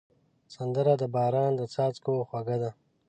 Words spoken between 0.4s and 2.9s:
سندره د باران د څاڅکو خوږه ده